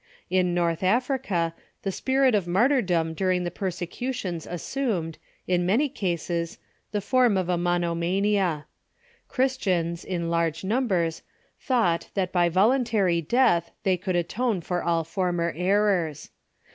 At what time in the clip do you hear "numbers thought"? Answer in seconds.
10.63-12.09